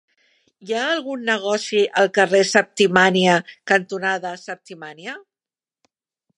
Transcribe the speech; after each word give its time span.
Hi 0.67 0.73
ha 0.77 0.85
algun 0.93 1.27
negoci 1.27 1.83
al 2.03 2.09
carrer 2.17 2.41
Septimània 2.53 3.37
cantonada 3.73 4.35
Septimània? 4.49 5.19